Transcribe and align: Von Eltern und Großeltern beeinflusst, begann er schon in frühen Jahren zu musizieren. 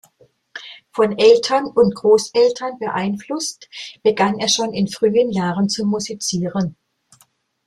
Von 0.93 1.15
Eltern 1.19 1.65
und 1.67 1.93
Großeltern 1.93 2.79
beeinflusst, 2.79 3.69
begann 4.01 4.39
er 4.39 4.49
schon 4.49 4.73
in 4.73 4.87
frühen 4.87 5.29
Jahren 5.29 5.69
zu 5.69 5.85
musizieren. 5.85 6.75